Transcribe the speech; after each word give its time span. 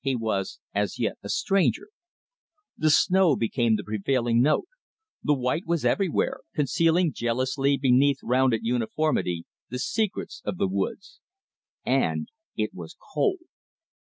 He 0.00 0.16
was 0.16 0.58
as 0.74 0.98
yet 0.98 1.16
a 1.22 1.28
stranger. 1.28 1.90
The 2.76 2.90
snow 2.90 3.36
became 3.36 3.76
the 3.76 3.84
prevailing 3.84 4.42
note. 4.42 4.66
The 5.22 5.32
white 5.32 5.62
was 5.64 5.84
everywhere, 5.84 6.40
concealing 6.56 7.12
jealously 7.14 7.76
beneath 7.76 8.18
rounded 8.24 8.62
uniformity 8.64 9.44
the 9.70 9.78
secrets 9.78 10.42
of 10.44 10.56
the 10.56 10.66
woods. 10.66 11.20
And 11.84 12.26
it 12.56 12.74
was 12.74 12.96
cold. 13.14 13.38